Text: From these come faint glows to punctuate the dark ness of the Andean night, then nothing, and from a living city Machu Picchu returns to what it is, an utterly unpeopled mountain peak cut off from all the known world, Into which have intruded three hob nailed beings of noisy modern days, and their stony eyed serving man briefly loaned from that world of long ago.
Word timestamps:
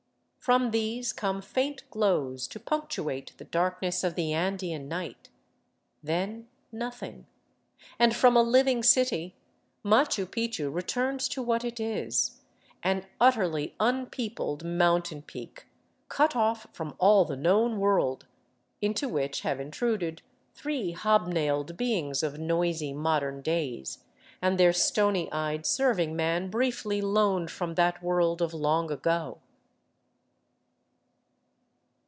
From 0.41 0.71
these 0.71 1.13
come 1.13 1.39
faint 1.39 1.83
glows 1.91 2.47
to 2.47 2.59
punctuate 2.59 3.31
the 3.37 3.43
dark 3.45 3.79
ness 3.79 4.03
of 4.03 4.15
the 4.15 4.33
Andean 4.33 4.87
night, 4.87 5.29
then 6.01 6.47
nothing, 6.71 7.27
and 7.99 8.15
from 8.15 8.35
a 8.35 8.41
living 8.41 8.81
city 8.81 9.35
Machu 9.85 10.25
Picchu 10.25 10.73
returns 10.73 11.27
to 11.27 11.43
what 11.43 11.63
it 11.63 11.79
is, 11.79 12.41
an 12.81 13.05
utterly 13.19 13.75
unpeopled 13.79 14.65
mountain 14.65 15.21
peak 15.21 15.67
cut 16.09 16.35
off 16.35 16.65
from 16.73 16.95
all 16.97 17.23
the 17.23 17.37
known 17.37 17.79
world, 17.79 18.25
Into 18.81 19.07
which 19.07 19.41
have 19.41 19.59
intruded 19.59 20.23
three 20.55 20.89
hob 20.91 21.27
nailed 21.27 21.77
beings 21.77 22.23
of 22.23 22.39
noisy 22.39 22.93
modern 22.93 23.43
days, 23.43 23.99
and 24.41 24.57
their 24.59 24.73
stony 24.73 25.31
eyed 25.31 25.67
serving 25.67 26.15
man 26.15 26.49
briefly 26.49 26.99
loaned 26.99 27.51
from 27.51 27.75
that 27.75 28.01
world 28.01 28.41
of 28.41 28.55
long 28.55 28.91
ago. 28.91 29.37